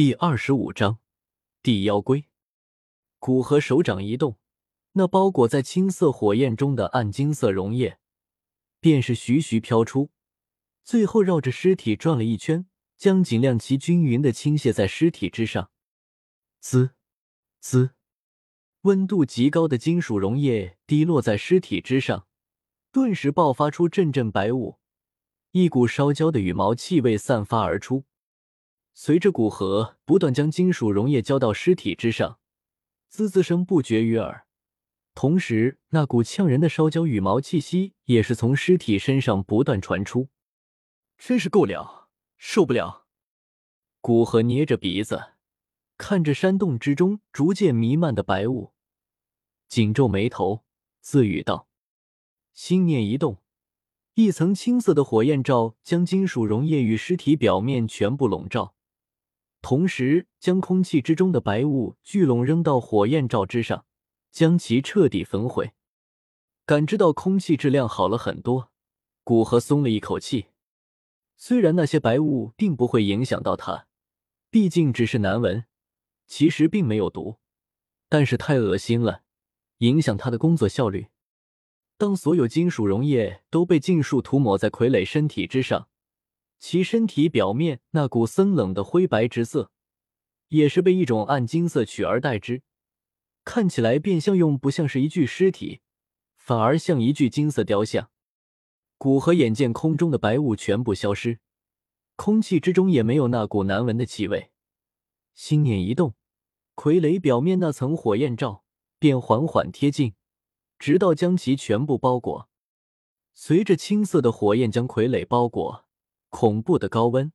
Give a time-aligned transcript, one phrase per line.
[0.00, 0.98] 第二十五章
[1.62, 2.24] 地妖龟。
[3.18, 4.38] 古河手掌一动，
[4.92, 7.98] 那包裹在青色火焰中的暗金色溶液，
[8.80, 10.10] 便是徐徐飘出，
[10.82, 12.66] 最后绕着尸体转了一圈，
[12.96, 15.70] 将尽量其均匀的倾泻在尸体之上。
[16.60, 16.92] 滋，
[17.60, 17.90] 滋，
[18.80, 22.26] 温度极高的金属溶液滴落在尸体之上，
[22.90, 24.78] 顿时爆发出阵阵白雾，
[25.50, 28.06] 一股烧焦的羽毛气味散发而出。
[29.02, 32.38] 随着古河不断将金属溶液浇到尸体之上，
[33.08, 34.44] 滋滋声不绝于耳。
[35.14, 40.28] 同时，那股呛人的烧焦羽毛气息也是从尸体身上不断传出。
[41.16, 43.06] 真是够了，受不了！
[44.02, 45.32] 古河捏着鼻子，
[45.96, 48.74] 看着山洞之中逐渐弥漫的白雾，
[49.66, 50.62] 紧皱眉头，
[51.00, 51.68] 自语道
[52.52, 53.38] ：“心念一动，
[54.12, 58.74] 一层青色的火焰罩将金属溶液与尸体表面全部笼罩。”
[59.62, 63.84] 同时，将空气之中的白雾聚拢扔到火焰罩之上，
[64.30, 65.72] 将其彻底焚毁。
[66.64, 68.70] 感知到空气质量好了很多，
[69.22, 70.46] 古河松了一口气。
[71.36, 73.86] 虽然那些白雾并不会影响到他，
[74.50, 75.64] 毕竟只是难闻，
[76.26, 77.38] 其实并没有毒，
[78.08, 79.22] 但是太恶心了，
[79.78, 81.08] 影响他的工作效率。
[81.96, 85.88] 当所有金属溶液都被尽数涂抹在傀儡身体之上。
[86.60, 89.72] 其身体表面那股森冷的灰白之色，
[90.48, 92.62] 也是被一种暗金色取而代之，
[93.44, 95.80] 看起来便像用不像是一具尸体，
[96.36, 98.10] 反而像一具金色雕像。
[98.98, 101.40] 古河眼见空中的白雾全部消失，
[102.14, 104.50] 空气之中也没有那股难闻的气味，
[105.32, 106.14] 心念一动，
[106.76, 108.64] 傀儡表面那层火焰罩
[108.98, 110.12] 便缓缓贴近，
[110.78, 112.50] 直到将其全部包裹。
[113.32, 115.86] 随着青色的火焰将傀儡包裹。
[116.30, 117.32] 恐怖的高温，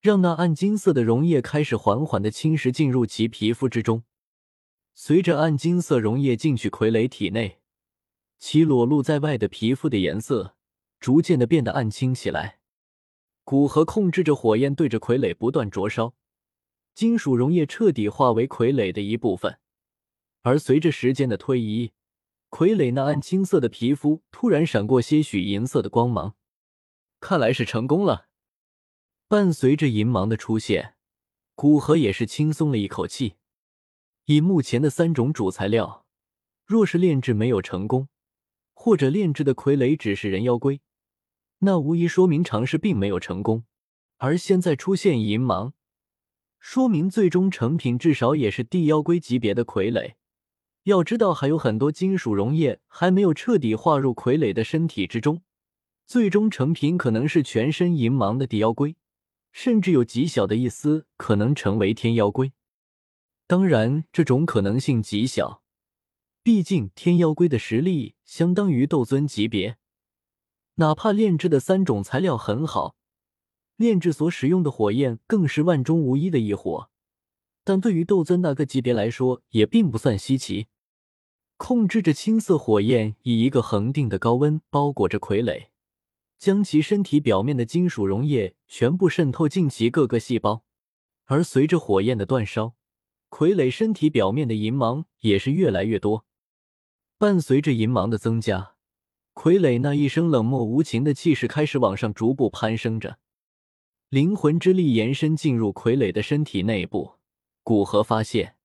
[0.00, 4.04] 让那暗金色的溶液开始缓缓的侵蚀进入其皮肤之中。
[4.94, 7.60] 随着暗金色溶液进去傀儡体内，
[8.38, 10.54] 其裸露在外的皮肤的颜色
[11.00, 12.60] 逐渐的变得暗青起来。
[13.44, 16.14] 古河控制着火焰，对着傀儡不断灼烧，
[16.94, 19.58] 金属溶液彻底化为傀儡的一部分。
[20.42, 21.92] 而随着时间的推移，
[22.48, 26.35] 傀儡那暗青色的皮肤突然闪过些许银色的光芒。
[27.20, 28.28] 看来是成功了。
[29.28, 30.94] 伴随着银芒的出现，
[31.54, 33.36] 古河也是轻松了一口气。
[34.26, 36.04] 以目前的三种主材料，
[36.64, 38.08] 若是炼制没有成功，
[38.74, 40.80] 或者炼制的傀儡只是人妖龟，
[41.58, 43.64] 那无疑说明尝试并没有成功。
[44.18, 45.74] 而现在出现银芒，
[46.58, 50.14] 说明最终成品至少也是地妖龟级别的傀儡。
[50.84, 55.42] 要知道，还有很多金属溶液还没有彻底化入傀儡的身体之中。
[56.06, 58.94] 最终成品可能是全身银芒的地妖龟，
[59.50, 62.52] 甚至有极小的一丝可能成为天妖龟。
[63.48, 65.62] 当然，这种可能性极小，
[66.44, 69.78] 毕竟天妖龟的实力相当于斗尊级别。
[70.76, 72.94] 哪怕炼制的三种材料很好，
[73.76, 76.88] 炼制所使用的火焰更是万中无一的一火，
[77.64, 80.68] 但对于斗尊那个级别来说，也并不算稀奇。
[81.56, 85.68] 控制着青色火焰，以一个恒定的高温包裹着傀儡。
[86.38, 90.64] 将其身体表面的金属溶液全部渗透进其各个细胞，
[91.24, 92.74] 而随着火焰的煅烧，
[93.30, 96.24] 傀儡身体表面的银芒也是越来越多。
[97.18, 98.74] 伴随着银芒的增加，
[99.34, 103.18] 傀儡那一声冷漠无情的气势开始往上逐步攀升着。
[104.10, 107.14] 灵魂之力延伸进入傀儡的身体内部，
[107.62, 108.56] 古河发现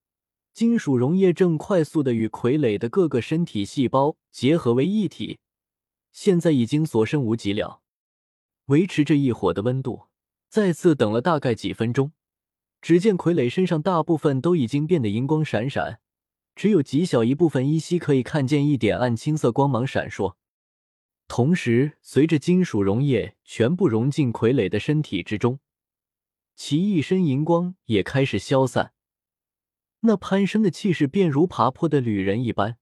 [0.54, 5.40] 金属溶液正快速的与傀儡的各个身体细胞结合为一体。
[6.12, 7.82] 现在已经所剩无几了，
[8.66, 10.08] 维持着一火的温度，
[10.50, 12.12] 再次等了大概几分钟，
[12.82, 16.00] 只见傀儡身上大部分都已经变得银光闪闪，
[16.56, 20.36] 只有极小一部分依稀可以看见一点暗青色光芒闪烁。
[21.28, 25.60] 同时，随着金属溶液全部融进傀儡的身体之中，
[26.56, 28.94] 其一身银光也开始消散，
[30.02, 32.78] 那攀升的气势便如爬坡的旅人一般，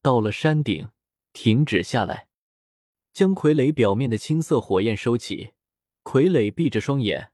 [0.00, 0.90] 到了山顶，
[1.32, 2.28] 停止下来。
[3.12, 5.52] 将傀儡表面的青色火焰收起，
[6.02, 7.30] 傀儡闭着双眼，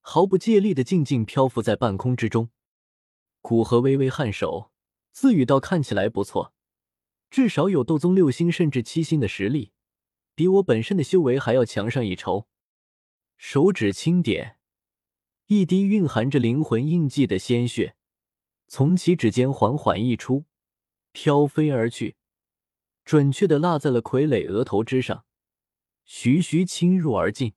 [0.00, 2.50] 毫不借力的静静漂浮在半空之中。
[3.40, 4.70] 古河微微颔首，
[5.12, 6.52] 自语道：“看起来不错，
[7.30, 9.72] 至少有斗宗六星甚至七星的实力，
[10.34, 12.46] 比我本身的修为还要强上一筹。”
[13.36, 14.58] 手指轻点，
[15.46, 17.94] 一滴蕴含着灵魂印记的鲜血
[18.66, 20.44] 从其指尖缓缓溢出，
[21.12, 22.16] 飘飞而去。
[23.08, 25.24] 准确的落在了傀儡额头之上，
[26.04, 27.54] 徐徐侵入而进，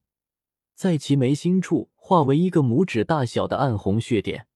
[0.73, 1.91] 在其眉心处。
[1.97, 4.47] 化为一个拇指大小的暗红血点。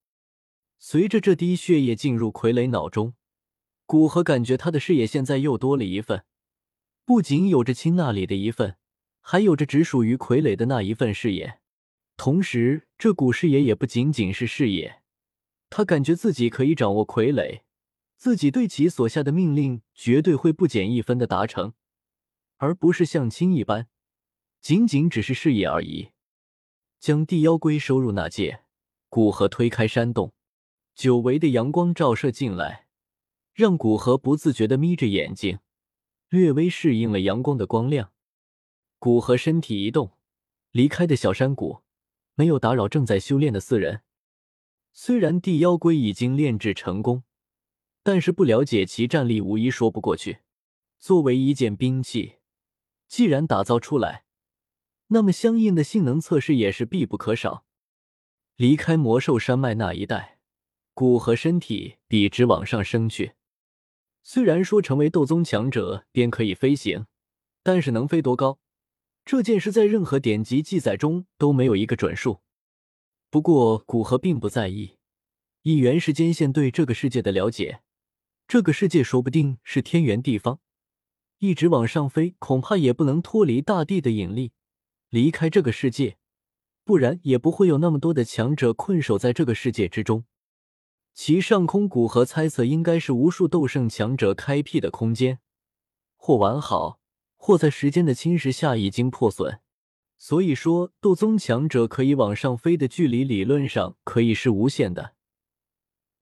[0.80, 3.14] 随着这滴血液进入傀儡脑中，
[3.86, 6.24] 古河感觉他的视野现在又多了一份，
[7.04, 8.78] 不仅有着亲那里的一份，
[9.20, 11.60] 还有着只属于傀儡的那一份视野。
[12.16, 15.02] 同时，这股视野也不仅仅是视野，
[15.70, 17.64] 他感觉自己可以掌握傀儡，
[18.16, 21.74] 自己对其所下的命令绝对会不减一分的达成，
[22.58, 23.88] 而不是像亲一般，
[24.62, 26.12] 仅仅只是事业而已。
[27.00, 28.64] 将地妖龟收入那界，
[29.10, 30.34] 古河推开山洞，
[30.96, 32.88] 久违的阳光照射进来，
[33.54, 35.60] 让古河不自觉的眯着眼睛，
[36.30, 38.12] 略微适应了阳光的光亮。
[38.98, 40.18] 古河身体一动，
[40.72, 41.84] 离开的小山谷。
[42.38, 44.02] 没有打扰正在修炼的四人。
[44.92, 47.24] 虽然地妖龟已经炼制成功，
[48.06, 50.42] 但是不了解其战力，无疑说不过去。
[51.00, 52.36] 作为一件兵器，
[53.08, 54.26] 既然打造出来，
[55.08, 57.66] 那么相应的性能测试也是必不可少。
[58.58, 60.38] 离开魔兽山脉那一带，
[60.94, 63.34] 骨和身体笔直往上升去。
[64.22, 67.08] 虽然说成为斗宗强者便可以飞行，
[67.64, 68.60] 但是能飞多高？
[69.26, 72.42] 这件事在任何典籍记载中都没有一个准数。
[73.32, 75.00] 不过古河并不在意，
[75.64, 77.82] 以原时间线对这个世界的了解，
[78.48, 80.60] 这个世界说不定是天圆地方，
[81.40, 84.52] 一直往上飞，恐怕也不能脱离大地的引力，
[85.10, 86.18] 离开这个世界，
[86.84, 90.26] 不然也不会有那么多的强者困守在这个世界之中。
[91.14, 95.40] 其上空，古河猜测应该是无数斗圣强者开辟的空间，
[96.16, 97.00] 或完好。
[97.38, 99.60] 或在时间的侵蚀下已经破损，
[100.18, 105.14] 所以说斗宗强者可以往上飞的距离理论上可以是无限的。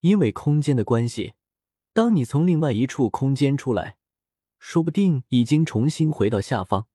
[0.02, 1.36] 因为空间的关系，
[1.94, 3.98] 当你从另外一处空间出来，
[4.57, 6.88] 说不定已经重新回到下方。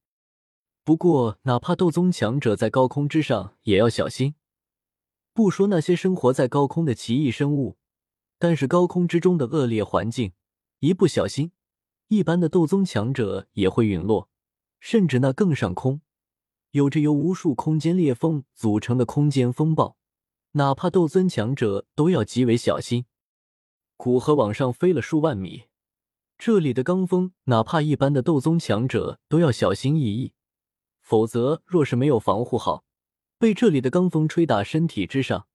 [0.82, 4.34] 不过，哪怕斗宗强者在高空之上也要小心。
[5.32, 7.76] 不说那些生活在高空的奇异生物，
[8.40, 10.32] 但是高空之中的恶劣环境，
[10.80, 11.52] 一不小心。
[12.08, 14.28] 一般的斗宗强者也会陨落，
[14.80, 16.00] 甚至那更上空，
[16.72, 19.96] 有着由无数空间裂缝组成的空间风暴，
[20.52, 23.04] 哪怕斗尊强者都要极为小心。
[23.98, 25.64] 古河往上飞了数万米，
[26.38, 30.34] 这里的罡风，哪怕一般的斗宗强者都要小心翼翼，
[31.00, 32.84] 否则若是没有防护好，
[33.40, 35.48] 被这里的罡风吹打身体之上，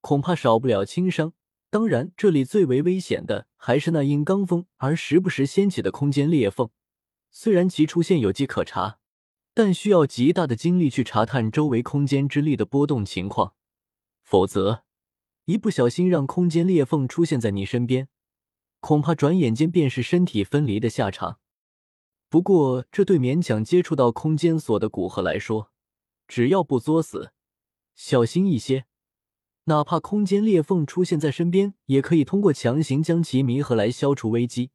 [0.00, 1.34] 恐怕少不了轻伤。
[1.68, 6.70] 当然，这里最为危险的还是那因罡风而时不时掀起的空间裂缝。
[7.30, 8.98] 虽然其出现有迹可查，
[9.52, 13.52] 但需要极大的精力去查探周围空间之力的波动情况，
[14.22, 14.84] 否则
[15.46, 18.08] 一不小心让空间裂缝出现在你身边，
[18.80, 21.38] 恐怕转眼间便是身体分离的下场。
[22.30, 25.70] 不过，这对勉强接触到空间锁的古河来说，
[26.26, 27.32] 只要不作死，
[27.94, 28.86] 小心一些。
[29.64, 34.70] 哪怕空间裂缝出现在身边，也可以通过强行将其弥合来消除危机。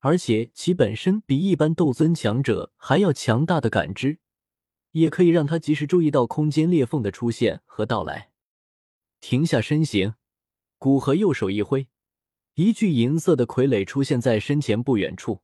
[0.00, 4.18] 而且其本身比一般斗尊强者还要强大的感知，
[4.92, 8.33] 也可以让他及时注意到空间裂缝的出现和到来。
[9.26, 10.16] 停下身形，
[10.76, 11.88] 古河右手一挥，
[12.56, 15.40] 一具银色的傀儡出现在身前不远处。